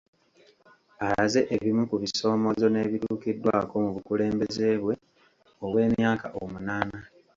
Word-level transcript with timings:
Alaze 1.05 1.39
ebimu 1.55 1.83
ku 1.89 1.95
bisoomoozo 2.03 2.65
n’ebituukiddwako 2.69 3.73
mu 3.83 3.89
bukulembeze 3.95 4.67
bwe 4.83 4.95
obw’emyaka 5.63 6.27
omunaana. 6.41 6.99